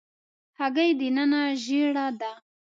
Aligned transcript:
هګۍ 0.59 0.91
دننه 0.99 1.41
ژېړه 1.63 2.07
ده. 2.19 2.31